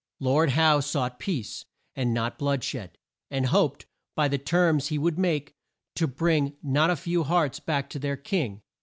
Lord 0.19 0.49
Howe 0.53 0.79
sought 0.79 1.19
peace, 1.19 1.63
and 1.95 2.11
not 2.11 2.39
blood 2.39 2.63
shed, 2.63 2.97
and 3.29 3.45
hoped, 3.45 3.85
by 4.15 4.27
the 4.27 4.39
terms 4.39 4.87
he 4.87 4.97
would 4.97 5.19
make, 5.19 5.53
to 5.93 6.07
bring 6.07 6.53
not 6.63 6.89
a 6.89 6.95
few 6.95 7.21
hearts 7.23 7.59
back 7.59 7.87
to 7.91 7.99
their 7.99 8.17
King. 8.17 8.63